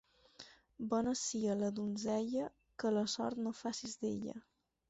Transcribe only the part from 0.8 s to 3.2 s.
Bona sia la donzella que la